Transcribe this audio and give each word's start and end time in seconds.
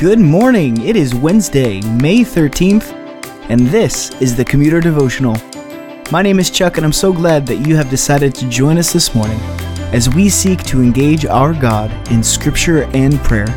Good 0.00 0.18
morning. 0.18 0.80
It 0.80 0.96
is 0.96 1.14
Wednesday, 1.14 1.82
May 1.82 2.20
13th, 2.20 2.94
and 3.50 3.66
this 3.66 4.10
is 4.22 4.34
the 4.34 4.46
Commuter 4.46 4.80
Devotional. 4.80 5.36
My 6.10 6.22
name 6.22 6.40
is 6.40 6.48
Chuck, 6.48 6.78
and 6.78 6.86
I'm 6.86 6.92
so 6.92 7.12
glad 7.12 7.46
that 7.48 7.66
you 7.66 7.76
have 7.76 7.90
decided 7.90 8.34
to 8.36 8.48
join 8.48 8.78
us 8.78 8.94
this 8.94 9.14
morning 9.14 9.38
as 9.92 10.08
we 10.08 10.30
seek 10.30 10.62
to 10.62 10.80
engage 10.80 11.26
our 11.26 11.52
God 11.52 11.90
in 12.10 12.22
Scripture 12.22 12.84
and 12.94 13.18
prayer 13.18 13.48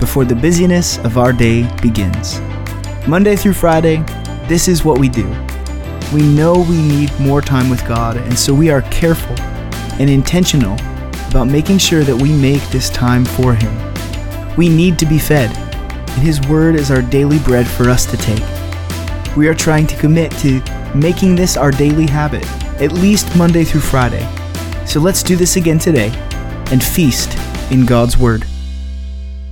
before 0.00 0.24
the 0.24 0.34
busyness 0.34 0.98
of 1.04 1.18
our 1.18 1.32
day 1.32 1.72
begins. 1.80 2.40
Monday 3.06 3.36
through 3.36 3.52
Friday, 3.52 3.98
this 4.48 4.66
is 4.66 4.84
what 4.84 4.98
we 4.98 5.08
do. 5.08 5.28
We 6.12 6.22
know 6.22 6.66
we 6.68 6.82
need 6.82 7.12
more 7.20 7.40
time 7.40 7.70
with 7.70 7.86
God, 7.86 8.16
and 8.16 8.36
so 8.36 8.52
we 8.52 8.70
are 8.70 8.82
careful 8.90 9.38
and 10.00 10.10
intentional 10.10 10.74
about 11.28 11.46
making 11.46 11.78
sure 11.78 12.02
that 12.02 12.16
we 12.16 12.32
make 12.32 12.62
this 12.70 12.90
time 12.90 13.24
for 13.24 13.54
Him. 13.54 13.72
We 14.56 14.68
need 14.68 14.98
to 14.98 15.06
be 15.06 15.20
fed, 15.20 15.56
and 16.14 16.22
His 16.22 16.40
Word 16.48 16.74
is 16.74 16.90
our 16.90 17.02
daily 17.02 17.38
bread 17.40 17.66
for 17.66 17.90
us 17.90 18.06
to 18.06 18.16
take. 18.16 18.44
We 19.36 19.48
are 19.48 19.54
trying 19.54 19.86
to 19.86 19.96
commit 19.96 20.32
to 20.38 20.62
making 20.94 21.36
this 21.36 21.56
our 21.56 21.70
daily 21.70 22.06
habit, 22.06 22.44
at 22.80 22.92
least 22.92 23.34
Monday 23.36 23.64
through 23.64 23.80
Friday. 23.80 24.26
So 24.86 25.00
let's 25.00 25.22
do 25.22 25.36
this 25.36 25.56
again 25.56 25.78
today 25.78 26.10
and 26.70 26.82
feast 26.82 27.36
in 27.70 27.86
God's 27.86 28.18
Word. 28.18 28.46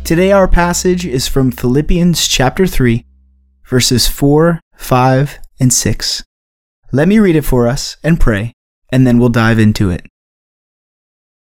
Today, 0.04 0.32
our 0.32 0.48
passage 0.48 1.06
is 1.06 1.28
from 1.28 1.50
Philippians 1.50 2.26
chapter 2.26 2.66
3, 2.66 3.06
verses 3.64 4.08
4, 4.08 4.60
5, 4.74 5.38
and 5.60 5.72
6. 5.72 6.24
Let 6.92 7.06
me 7.06 7.18
read 7.18 7.36
it 7.36 7.42
for 7.42 7.68
us 7.68 7.96
and 8.02 8.18
pray, 8.18 8.52
and 8.90 9.06
then 9.06 9.18
we'll 9.18 9.28
dive 9.28 9.58
into 9.58 9.90
it. 9.90 10.06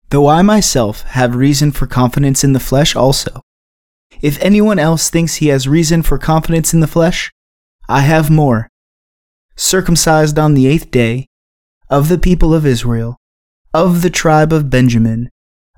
Though 0.09 0.27
I 0.27 0.43
myself 0.43 1.01
have 1.01 1.35
reason 1.35 1.71
for 1.71 1.87
confidence 1.87 2.43
in 2.43 2.53
the 2.53 2.59
flesh 2.59 2.95
also, 2.95 3.41
if 4.21 4.41
anyone 4.41 4.79
else 4.79 5.09
thinks 5.09 5.35
he 5.35 5.47
has 5.47 5.67
reason 5.67 6.03
for 6.03 6.17
confidence 6.17 6.73
in 6.73 6.79
the 6.79 6.87
flesh, 6.87 7.31
I 7.89 8.01
have 8.01 8.29
more. 8.29 8.69
Circumcised 9.55 10.39
on 10.39 10.53
the 10.53 10.67
eighth 10.67 10.91
day, 10.91 11.27
of 11.89 12.09
the 12.09 12.17
people 12.17 12.53
of 12.53 12.65
Israel, 12.65 13.17
of 13.73 14.01
the 14.01 14.09
tribe 14.09 14.51
of 14.51 14.69
Benjamin, 14.69 15.29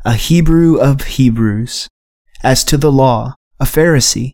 a 0.06 0.14
Hebrew 0.14 0.78
of 0.78 1.02
Hebrews, 1.02 1.88
as 2.44 2.64
to 2.66 2.78
the 2.78 2.92
law, 2.92 3.36
a 3.60 3.66
Pharisee, 3.66 4.34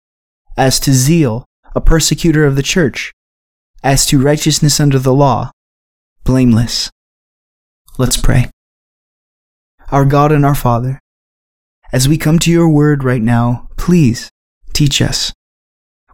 as 0.57 0.79
to 0.81 0.91
zeal, 0.91 1.45
a 1.73 1.81
persecutor 1.81 2.45
of 2.45 2.55
the 2.55 2.63
church, 2.63 3.13
as 3.83 4.05
to 4.05 4.21
righteousness 4.21 4.79
under 4.79 4.99
the 4.99 5.13
law, 5.13 5.51
blameless. 6.23 6.91
Let's 7.97 8.17
pray. 8.17 8.49
Our 9.91 10.05
God 10.05 10.31
and 10.31 10.45
our 10.45 10.55
Father, 10.55 10.99
as 11.91 12.07
we 12.07 12.17
come 12.17 12.39
to 12.39 12.51
your 12.51 12.69
word 12.69 13.03
right 13.03 13.21
now, 13.21 13.69
please 13.81 14.29
teach 14.73 15.01
us. 15.01 15.33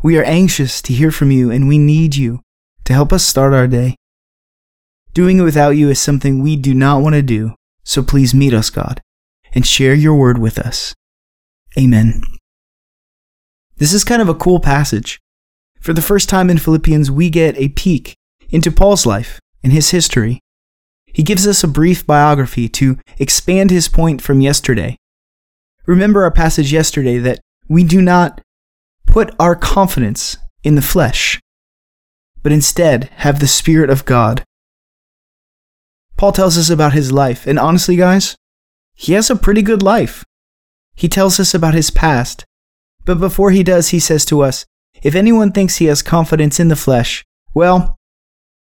We 0.01 0.17
are 0.17 0.23
anxious 0.23 0.81
to 0.83 0.93
hear 0.93 1.11
from 1.11 1.31
you 1.31 1.51
and 1.51 1.67
we 1.67 1.77
need 1.77 2.15
you 2.15 2.39
to 2.85 2.93
help 2.93 3.11
us 3.11 3.25
start 3.25 3.53
our 3.53 3.67
day. 3.67 3.97
Doing 5.13 5.39
it 5.39 5.43
without 5.43 5.71
you 5.71 5.89
is 5.89 5.99
something 5.99 6.41
we 6.41 6.55
do 6.55 6.73
not 6.73 7.01
want 7.01 7.15
to 7.15 7.21
do, 7.21 7.55
so 7.83 8.01
please 8.01 8.33
meet 8.33 8.53
us, 8.53 8.69
God, 8.69 9.01
and 9.53 9.67
share 9.67 9.93
your 9.93 10.15
word 10.15 10.37
with 10.37 10.57
us. 10.57 10.95
Amen. 11.77 12.21
This 13.75 13.91
is 13.91 14.05
kind 14.05 14.21
of 14.21 14.29
a 14.29 14.35
cool 14.35 14.61
passage. 14.61 15.19
For 15.81 15.91
the 15.91 16.01
first 16.01 16.29
time 16.29 16.49
in 16.49 16.59
Philippians, 16.59 17.11
we 17.11 17.29
get 17.29 17.57
a 17.57 17.69
peek 17.69 18.15
into 18.49 18.71
Paul's 18.71 19.05
life 19.05 19.41
and 19.61 19.73
his 19.73 19.89
history. 19.89 20.39
He 21.05 21.21
gives 21.21 21.45
us 21.45 21.65
a 21.65 21.67
brief 21.67 22.07
biography 22.07 22.69
to 22.69 22.97
expand 23.19 23.71
his 23.71 23.89
point 23.89 24.21
from 24.21 24.39
yesterday. 24.39 24.95
Remember 25.85 26.23
our 26.23 26.31
passage 26.31 26.71
yesterday 26.71 27.17
that 27.17 27.39
we 27.67 27.83
do 27.83 28.01
not 28.01 28.41
put 29.05 29.33
our 29.39 29.55
confidence 29.55 30.37
in 30.63 30.75
the 30.75 30.81
flesh, 30.81 31.39
but 32.43 32.51
instead 32.51 33.05
have 33.17 33.39
the 33.39 33.47
Spirit 33.47 33.89
of 33.89 34.05
God. 34.05 34.43
Paul 36.17 36.31
tells 36.31 36.57
us 36.57 36.69
about 36.69 36.93
his 36.93 37.11
life, 37.11 37.45
and 37.45 37.59
honestly, 37.59 37.95
guys, 37.95 38.35
he 38.95 39.13
has 39.13 39.29
a 39.29 39.35
pretty 39.35 39.61
good 39.61 39.83
life. 39.83 40.23
He 40.95 41.07
tells 41.07 41.39
us 41.39 41.53
about 41.53 41.75
his 41.75 41.91
past, 41.91 42.45
but 43.05 43.19
before 43.19 43.51
he 43.51 43.63
does, 43.63 43.89
he 43.89 43.99
says 43.99 44.25
to 44.25 44.41
us, 44.41 44.65
if 45.03 45.13
anyone 45.13 45.51
thinks 45.51 45.77
he 45.77 45.85
has 45.85 46.01
confidence 46.01 46.59
in 46.59 46.69
the 46.69 46.75
flesh, 46.75 47.23
well, 47.53 47.95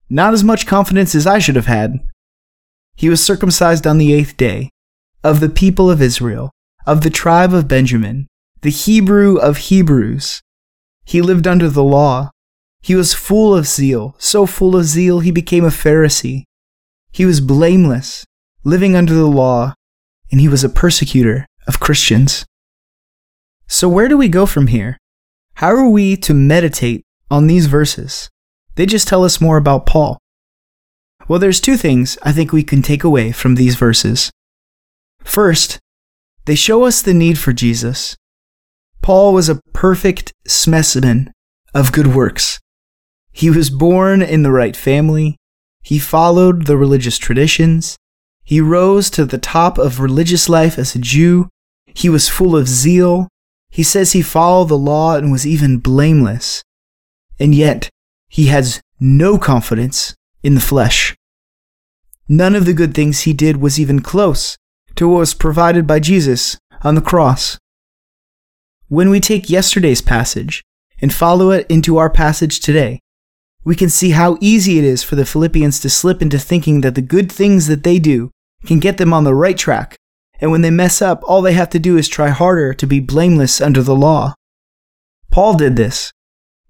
not 0.09 0.33
as 0.33 0.43
much 0.43 0.67
confidence 0.67 1.15
as 1.15 1.27
I 1.27 1.39
should 1.39 1.55
have 1.55 1.65
had. 1.65 1.99
He 2.95 3.09
was 3.09 3.23
circumcised 3.23 3.85
on 3.85 3.97
the 3.97 4.13
eighth 4.13 4.37
day, 4.37 4.69
of 5.23 5.39
the 5.39 5.49
people 5.49 5.89
of 5.89 6.01
Israel, 6.01 6.51
of 6.85 7.01
the 7.01 7.09
tribe 7.09 7.53
of 7.53 7.67
Benjamin, 7.67 8.27
the 8.63 8.69
Hebrew 8.69 9.35
of 9.35 9.57
Hebrews. 9.57 10.41
He 11.03 11.21
lived 11.21 11.47
under 11.47 11.67
the 11.67 11.83
law. 11.83 12.31
He 12.81 12.95
was 12.95 13.13
full 13.13 13.53
of 13.53 13.67
zeal, 13.67 14.15
so 14.19 14.45
full 14.45 14.77
of 14.77 14.85
zeal 14.85 15.19
he 15.19 15.31
became 15.31 15.65
a 15.65 15.69
Pharisee. 15.69 16.43
He 17.11 17.25
was 17.25 17.41
blameless, 17.41 18.23
living 18.63 18.95
under 18.95 19.13
the 19.13 19.27
law, 19.27 19.73
and 20.31 20.39
he 20.39 20.47
was 20.47 20.63
a 20.63 20.69
persecutor 20.69 21.45
of 21.67 21.81
Christians. 21.81 22.45
So, 23.67 23.89
where 23.89 24.07
do 24.07 24.17
we 24.17 24.29
go 24.29 24.45
from 24.45 24.67
here? 24.67 24.97
How 25.55 25.75
are 25.75 25.89
we 25.89 26.15
to 26.17 26.33
meditate 26.33 27.03
on 27.29 27.47
these 27.47 27.65
verses? 27.65 28.29
They 28.75 28.85
just 28.85 29.09
tell 29.09 29.25
us 29.25 29.41
more 29.41 29.57
about 29.57 29.85
Paul. 29.85 30.19
Well, 31.27 31.39
there's 31.39 31.59
two 31.59 31.75
things 31.75 32.17
I 32.23 32.31
think 32.31 32.53
we 32.53 32.63
can 32.63 32.81
take 32.81 33.03
away 33.03 33.33
from 33.33 33.55
these 33.55 33.75
verses. 33.75 34.31
First, 35.21 35.79
they 36.45 36.55
show 36.55 36.85
us 36.85 37.01
the 37.01 37.13
need 37.13 37.37
for 37.37 37.51
Jesus. 37.51 38.15
Paul 39.03 39.33
was 39.33 39.49
a 39.49 39.59
perfect 39.73 40.31
specimen 40.47 41.31
of 41.73 41.91
good 41.91 42.15
works. 42.15 42.59
He 43.33 43.49
was 43.49 43.69
born 43.69 44.21
in 44.21 44.43
the 44.43 44.51
right 44.51 44.77
family. 44.77 45.35
He 45.83 45.99
followed 45.99 46.67
the 46.67 46.77
religious 46.77 47.17
traditions. 47.17 47.97
He 48.45 48.61
rose 48.61 49.09
to 49.09 49.25
the 49.25 49.37
top 49.37 49.77
of 49.77 49.99
religious 49.99 50.47
life 50.47 50.79
as 50.79 50.95
a 50.95 50.99
Jew. 50.99 51.49
He 51.85 52.07
was 52.07 52.29
full 52.29 52.55
of 52.55 52.69
zeal. 52.69 53.27
He 53.69 53.83
says 53.83 54.13
he 54.13 54.21
followed 54.21 54.69
the 54.69 54.77
law 54.77 55.17
and 55.17 55.33
was 55.33 55.45
even 55.45 55.79
blameless. 55.79 56.63
And 57.37 57.53
yet, 57.53 57.89
he 58.29 58.45
has 58.47 58.79
no 59.01 59.37
confidence 59.37 60.15
in 60.43 60.55
the 60.55 60.61
flesh. 60.61 61.13
None 62.29 62.55
of 62.55 62.65
the 62.65 62.73
good 62.73 62.93
things 62.93 63.21
he 63.21 63.33
did 63.33 63.57
was 63.57 63.77
even 63.77 63.99
close 63.99 64.55
to 64.95 65.09
what 65.09 65.19
was 65.19 65.33
provided 65.33 65.85
by 65.85 65.99
Jesus 65.99 66.57
on 66.83 66.95
the 66.95 67.01
cross. 67.01 67.57
When 68.87 69.09
we 69.09 69.19
take 69.19 69.49
yesterday's 69.49 70.01
passage 70.01 70.63
and 71.01 71.13
follow 71.13 71.51
it 71.51 71.65
into 71.69 71.97
our 71.97 72.09
passage 72.09 72.59
today, 72.59 72.99
we 73.63 73.75
can 73.75 73.89
see 73.89 74.11
how 74.11 74.37
easy 74.41 74.77
it 74.77 74.83
is 74.83 75.03
for 75.03 75.15
the 75.15 75.25
Philippians 75.25 75.79
to 75.79 75.89
slip 75.89 76.21
into 76.21 76.37
thinking 76.37 76.81
that 76.81 76.95
the 76.95 77.01
good 77.01 77.31
things 77.31 77.67
that 77.67 77.83
they 77.83 77.97
do 77.97 78.29
can 78.65 78.79
get 78.79 78.97
them 78.97 79.13
on 79.13 79.23
the 79.23 79.35
right 79.35 79.57
track, 79.57 79.95
and 80.39 80.51
when 80.51 80.61
they 80.61 80.69
mess 80.69 81.01
up, 81.01 81.21
all 81.23 81.41
they 81.41 81.53
have 81.53 81.69
to 81.69 81.79
do 81.79 81.97
is 81.97 82.07
try 82.07 82.29
harder 82.29 82.73
to 82.73 82.85
be 82.85 82.99
blameless 82.99 83.61
under 83.61 83.81
the 83.81 83.95
law. 83.95 84.33
Paul 85.31 85.55
did 85.55 85.75
this. 85.75 86.11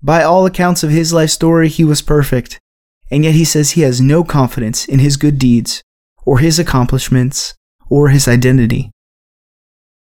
By 0.01 0.21
all 0.21 0.45
accounts 0.45 0.83
of 0.83 0.91
his 0.91 1.13
life 1.13 1.31
story, 1.31 1.69
he 1.69 1.83
was 1.83 2.01
perfect, 2.01 2.59
and 3.09 3.23
yet 3.23 3.33
he 3.33 3.45
says 3.45 3.71
he 3.71 3.81
has 3.81 3.99
no 3.99 4.23
confidence 4.23 4.85
in 4.85 4.99
his 4.99 5.17
good 5.17 5.39
deeds, 5.39 5.81
or 6.25 6.39
his 6.39 6.59
accomplishments, 6.59 7.55
or 7.89 8.09
his 8.09 8.27
identity. 8.27 8.91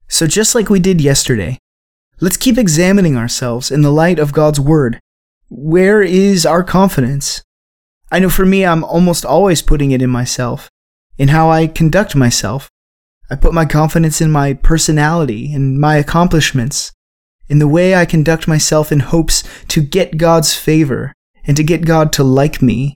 So, 0.08 0.26
just 0.26 0.54
like 0.54 0.68
we 0.68 0.80
did 0.80 1.00
yesterday, 1.00 1.58
let's 2.20 2.36
keep 2.36 2.58
examining 2.58 3.16
ourselves 3.16 3.70
in 3.70 3.82
the 3.82 3.92
light 3.92 4.18
of 4.18 4.32
God's 4.32 4.60
Word. 4.60 5.00
Where 5.48 6.02
is 6.02 6.44
our 6.44 6.62
confidence? 6.62 7.42
I 8.12 8.18
know 8.18 8.28
for 8.28 8.44
me, 8.44 8.64
I'm 8.64 8.84
almost 8.84 9.24
always 9.24 9.62
putting 9.62 9.90
it 9.90 10.02
in 10.02 10.10
myself, 10.10 10.68
in 11.16 11.28
how 11.28 11.50
I 11.50 11.66
conduct 11.66 12.14
myself. 12.14 12.68
I 13.30 13.36
put 13.36 13.54
my 13.54 13.64
confidence 13.64 14.20
in 14.20 14.30
my 14.30 14.54
personality 14.54 15.52
in 15.52 15.78
my 15.78 15.96
accomplishments, 15.96 16.92
in 17.48 17.58
the 17.58 17.68
way 17.68 17.94
I 17.94 18.04
conduct 18.04 18.46
myself 18.48 18.92
in 18.92 19.00
hopes 19.00 19.44
to 19.68 19.80
get 19.80 20.18
God's 20.18 20.54
favor 20.54 21.12
and 21.44 21.56
to 21.56 21.64
get 21.64 21.86
God 21.86 22.12
to 22.14 22.24
like 22.24 22.60
me. 22.60 22.94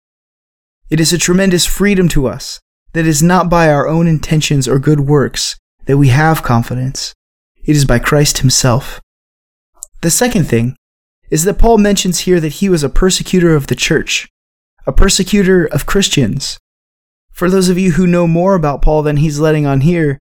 It 0.90 1.00
is 1.00 1.12
a 1.12 1.18
tremendous 1.18 1.64
freedom 1.64 2.08
to 2.10 2.26
us 2.26 2.60
that 2.92 3.06
is 3.06 3.22
not 3.22 3.48
by 3.48 3.70
our 3.70 3.88
own 3.88 4.06
intentions 4.06 4.68
or 4.68 4.78
good 4.78 5.00
works 5.00 5.56
that 5.86 5.98
we 5.98 6.08
have 6.08 6.42
confidence. 6.42 7.14
It 7.64 7.76
is 7.76 7.84
by 7.84 7.98
Christ 7.98 8.38
Himself. 8.38 9.00
The 10.04 10.10
second 10.10 10.44
thing 10.44 10.76
is 11.30 11.44
that 11.44 11.58
Paul 11.58 11.78
mentions 11.78 12.18
here 12.18 12.38
that 12.38 12.60
he 12.60 12.68
was 12.68 12.84
a 12.84 12.90
persecutor 12.90 13.56
of 13.56 13.68
the 13.68 13.74
church, 13.74 14.28
a 14.86 14.92
persecutor 14.92 15.64
of 15.64 15.86
Christians. 15.86 16.58
For 17.32 17.48
those 17.48 17.70
of 17.70 17.78
you 17.78 17.92
who 17.92 18.06
know 18.06 18.26
more 18.26 18.54
about 18.54 18.82
Paul 18.82 19.02
than 19.02 19.16
he's 19.16 19.40
letting 19.40 19.64
on 19.64 19.80
here, 19.80 20.18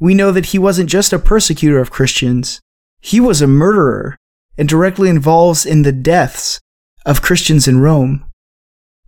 we 0.00 0.14
know 0.14 0.32
that 0.32 0.46
he 0.46 0.58
wasn't 0.58 0.88
just 0.88 1.12
a 1.12 1.18
persecutor 1.18 1.78
of 1.78 1.90
Christians, 1.90 2.62
he 3.02 3.20
was 3.20 3.42
a 3.42 3.46
murderer 3.46 4.16
and 4.56 4.66
directly 4.66 5.10
involved 5.10 5.66
in 5.66 5.82
the 5.82 5.92
deaths 5.92 6.58
of 7.04 7.20
Christians 7.20 7.68
in 7.68 7.80
Rome. 7.80 8.24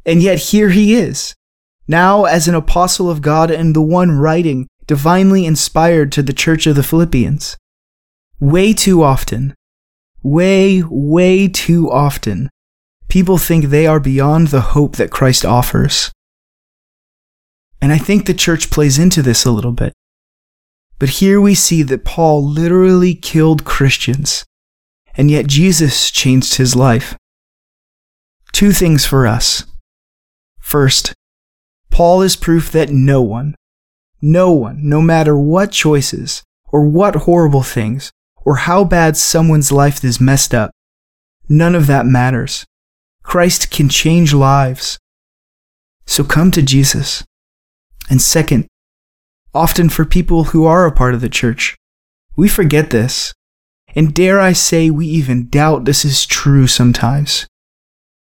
And 0.05 0.23
yet 0.23 0.51
here 0.51 0.69
he 0.69 0.97
is, 0.97 1.35
now 1.89 2.27
as 2.27 2.47
an 2.47 2.55
apostle 2.55 3.09
of 3.09 3.23
God 3.23 3.51
and 3.51 3.75
the 3.75 3.81
one 3.81 4.11
writing 4.11 4.69
divinely 4.87 5.47
inspired 5.47 6.13
to 6.13 6.23
the 6.23 6.35
church 6.35 6.67
of 6.67 6.77
the 6.77 6.83
Philippians. 6.83 7.57
Way 8.39 8.75
too 8.75 9.03
often, 9.03 9.55
way, 10.23 10.83
way 10.83 11.49
too 11.49 11.91
often, 11.91 12.49
people 13.09 13.39
think 13.39 13.67
they 13.67 13.87
are 13.87 14.01
beyond 14.01 14.49
the 14.49 14.61
hope 14.61 14.97
that 14.97 15.11
Christ 15.11 15.45
offers. 15.45 16.11
And 17.81 17.93
I 17.93 17.99
think 17.99 18.27
the 18.27 18.35
church 18.35 18.71
plays 18.71 18.99
into 18.99 19.23
this 19.23 19.45
a 19.45 19.51
little 19.51 19.73
bit. 19.73 19.93
But 20.99 21.09
here 21.09 21.41
we 21.41 21.55
see 21.55 21.83
that 21.85 22.05
Paul 22.05 22.45
literally 22.45 23.15
killed 23.15 23.65
Christians, 23.65 24.45
and 25.15 25.31
yet 25.31 25.47
Jesus 25.47 26.11
changed 26.11 26.57
his 26.57 26.77
life. 26.77 27.17
Two 28.53 28.73
things 28.73 29.07
for 29.07 29.27
us. 29.27 29.65
First, 30.59 31.15
Paul 31.91 32.21
is 32.21 32.37
proof 32.37 32.71
that 32.73 32.91
no 32.91 33.23
one, 33.23 33.55
no 34.21 34.53
one, 34.53 34.89
no 34.89 35.01
matter 35.01 35.37
what 35.37 35.73
choices, 35.73 36.43
or 36.69 36.85
what 36.85 37.17
horrible 37.17 37.63
things, 37.63 38.13
or 38.45 38.57
how 38.57 38.85
bad 38.85 39.17
someone's 39.17 39.71
life 39.71 40.05
is 40.05 40.21
messed 40.21 40.55
up, 40.55 40.71
none 41.49 41.75
of 41.75 41.87
that 41.87 42.07
matters. 42.07 42.65
Christ 43.23 43.71
can 43.71 43.89
change 43.89 44.33
lives. 44.33 44.99
So 46.07 46.25
come 46.25 46.51
to 46.53 46.63
Jesus. 46.63 47.25
And 48.09 48.21
second, 48.21 48.67
often 49.55 49.89
for 49.89 50.05
people 50.05 50.45
who 50.45 50.65
are 50.65 50.87
a 50.87 50.93
part 50.93 51.15
of 51.15 51.21
the 51.21 51.29
church, 51.29 51.77
we 52.37 52.49
forget 52.49 52.91
this. 52.91 53.33
And 53.95 54.15
dare 54.15 54.41
I 54.41 54.53
say, 54.53 54.91
we 54.91 55.07
even 55.07 55.49
doubt 55.49 55.85
this 55.85 56.05
is 56.05 56.27
true 56.27 56.67
sometimes. 56.67 57.47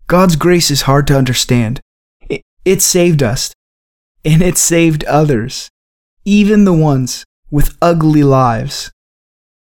God's 0.07 0.37
grace 0.37 0.71
is 0.71 0.83
hard 0.83 1.07
to 1.09 1.19
understand. 1.19 1.81
It, 2.29 2.43
it 2.65 2.83
saved 2.83 3.23
us, 3.23 3.53
and 4.25 4.43
it 4.43 4.59
saved 4.59 5.05
others, 5.05 5.69
even 6.25 6.65
the 6.65 6.73
ones 6.73 7.25
with 7.51 7.77
ugly 7.83 8.23
lives. 8.23 8.93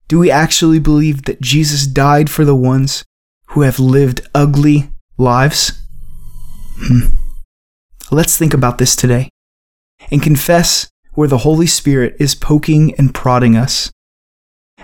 Do 0.09 0.21
we 0.21 0.31
actually 0.31 0.79
believe 0.79 1.25
that 1.25 1.41
Jesus 1.41 1.87
died 1.87 2.31
for 2.31 2.45
the 2.45 2.55
ones 2.55 3.05
who 3.49 3.63
have 3.63 3.81
lived 3.81 4.21
ugly 4.35 4.91
lives? 5.19 5.83
Hmm. 6.77 7.17
Let's 8.13 8.37
think 8.37 8.55
about 8.55 8.79
this 8.79 8.95
today 8.95 9.29
and 10.13 10.23
confess 10.23 10.89
where 11.15 11.27
the 11.27 11.39
Holy 11.39 11.67
Spirit 11.67 12.15
is 12.21 12.37
poking 12.37 12.95
and 12.97 13.13
prodding 13.13 13.57
us. 13.57 13.91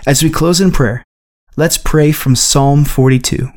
As 0.05 0.21
we 0.21 0.29
close 0.29 0.59
in 0.59 0.71
prayer, 0.71 1.05
let's 1.55 1.77
pray 1.77 2.11
from 2.11 2.35
Psalm 2.35 2.83
42. 2.83 3.47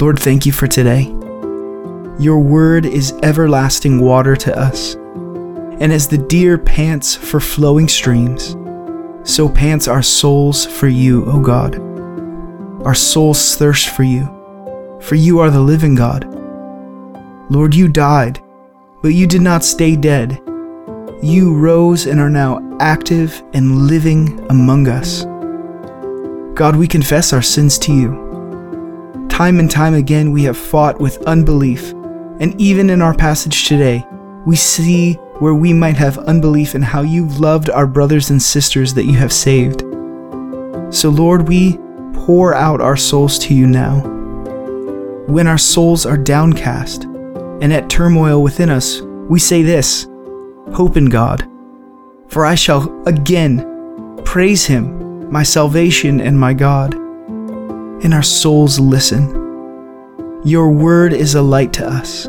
Lord, 0.00 0.18
thank 0.18 0.46
you 0.46 0.52
for 0.52 0.66
today. 0.66 1.02
Your 2.18 2.38
word 2.38 2.86
is 2.86 3.12
everlasting 3.22 4.00
water 4.00 4.36
to 4.36 4.58
us. 4.58 4.94
And 4.94 5.92
as 5.92 6.08
the 6.08 6.18
deer 6.18 6.56
pants 6.56 7.14
for 7.14 7.40
flowing 7.40 7.88
streams, 7.88 8.56
so 9.28 9.48
pants 9.48 9.86
our 9.86 10.02
souls 10.02 10.66
for 10.66 10.88
you, 10.88 11.24
O 11.26 11.40
God. 11.40 11.78
Our 12.84 12.94
souls 12.94 13.56
thirst 13.56 13.90
for 13.90 14.02
you, 14.02 14.26
for 15.00 15.14
you 15.14 15.38
are 15.38 15.50
the 15.50 15.60
living 15.60 15.94
God. 15.94 16.24
Lord, 17.50 17.74
you 17.74 17.88
died 17.88 18.40
but 19.02 19.08
you 19.08 19.26
did 19.26 19.42
not 19.42 19.64
stay 19.64 19.96
dead. 19.96 20.40
You 21.22 21.54
rose 21.54 22.06
and 22.06 22.20
are 22.20 22.30
now 22.30 22.60
active 22.80 23.42
and 23.52 23.86
living 23.86 24.44
among 24.50 24.88
us. 24.88 25.24
God, 26.54 26.76
we 26.76 26.88
confess 26.88 27.32
our 27.32 27.42
sins 27.42 27.78
to 27.80 27.92
you. 27.92 29.26
Time 29.28 29.60
and 29.60 29.70
time 29.70 29.94
again, 29.94 30.32
we 30.32 30.42
have 30.44 30.56
fought 30.56 31.00
with 31.00 31.22
unbelief, 31.22 31.92
and 32.40 32.60
even 32.60 32.90
in 32.90 33.00
our 33.00 33.14
passage 33.14 33.68
today, 33.68 34.04
we 34.46 34.56
see 34.56 35.18
where 35.40 35.54
we 35.54 35.72
might 35.72 35.96
have 35.96 36.18
unbelief 36.18 36.74
in 36.74 36.82
how 36.82 37.02
you've 37.02 37.40
loved 37.40 37.70
our 37.70 37.86
brothers 37.86 38.30
and 38.30 38.42
sisters 38.42 38.94
that 38.94 39.04
you 39.04 39.16
have 39.16 39.32
saved. 39.32 39.80
So, 40.90 41.10
Lord, 41.10 41.48
we 41.48 41.78
pour 42.12 42.54
out 42.54 42.80
our 42.80 42.96
souls 42.96 43.38
to 43.40 43.54
you 43.54 43.66
now. 43.66 44.00
When 45.26 45.46
our 45.46 45.58
souls 45.58 46.06
are 46.06 46.16
downcast, 46.16 47.04
and 47.60 47.72
at 47.72 47.90
turmoil 47.90 48.42
within 48.42 48.70
us, 48.70 49.00
we 49.28 49.38
say 49.38 49.62
this 49.62 50.06
Hope 50.74 50.96
in 50.96 51.06
God. 51.06 51.48
For 52.28 52.44
I 52.44 52.54
shall 52.54 53.02
again 53.06 54.20
praise 54.24 54.66
Him, 54.66 55.30
my 55.30 55.42
salvation 55.42 56.20
and 56.20 56.38
my 56.38 56.54
God. 56.54 56.94
And 56.94 58.14
our 58.14 58.22
souls 58.22 58.78
listen. 58.78 59.34
Your 60.44 60.70
word 60.70 61.12
is 61.12 61.34
a 61.34 61.42
light 61.42 61.72
to 61.74 61.86
us. 61.86 62.28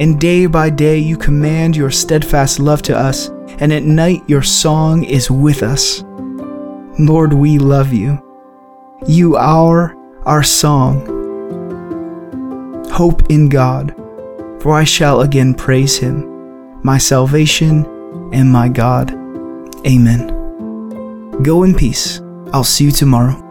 And 0.00 0.20
day 0.20 0.46
by 0.46 0.70
day 0.70 0.98
you 0.98 1.16
command 1.16 1.76
your 1.76 1.90
steadfast 1.90 2.58
love 2.58 2.82
to 2.82 2.96
us, 2.96 3.28
and 3.60 3.72
at 3.72 3.82
night 3.82 4.22
your 4.26 4.42
song 4.42 5.04
is 5.04 5.30
with 5.30 5.62
us. 5.62 6.02
Lord, 6.98 7.32
we 7.32 7.58
love 7.58 7.92
you. 7.92 8.22
You 9.06 9.36
are 9.36 9.96
our 10.24 10.42
song. 10.42 11.16
Hope 12.90 13.30
in 13.30 13.48
God 13.48 13.94
for 14.60 14.74
I 14.74 14.84
shall 14.84 15.20
again 15.20 15.54
praise 15.54 15.96
him, 15.96 16.82
my 16.82 16.98
salvation 16.98 17.86
and 18.32 18.50
my 18.50 18.68
God. 18.68 19.12
Amen. 19.86 21.42
Go 21.42 21.62
in 21.62 21.74
peace. 21.74 22.20
I'll 22.52 22.64
see 22.64 22.84
you 22.84 22.90
tomorrow. 22.90 23.47